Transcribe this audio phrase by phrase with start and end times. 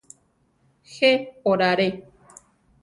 [0.93, 1.11] Je
[1.53, 1.89] orare.